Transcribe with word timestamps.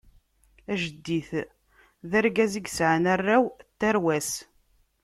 Ajeddit 0.71 1.29
d 2.09 2.11
argaz 2.19 2.53
yesɛan 2.59 3.05
arraw 3.13 3.43
n 3.49 3.53
tarwa-s. 3.79 4.31